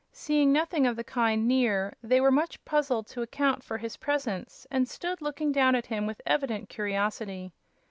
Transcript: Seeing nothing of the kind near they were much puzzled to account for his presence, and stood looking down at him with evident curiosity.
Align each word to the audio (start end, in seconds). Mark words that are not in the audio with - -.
Seeing 0.11 0.51
nothing 0.51 0.87
of 0.87 0.95
the 0.95 1.03
kind 1.03 1.47
near 1.47 1.95
they 2.01 2.19
were 2.19 2.31
much 2.31 2.65
puzzled 2.65 3.05
to 3.09 3.21
account 3.21 3.63
for 3.63 3.77
his 3.77 3.97
presence, 3.97 4.65
and 4.71 4.89
stood 4.89 5.21
looking 5.21 5.51
down 5.51 5.75
at 5.75 5.85
him 5.85 6.07
with 6.07 6.23
evident 6.25 6.69
curiosity. 6.69 7.51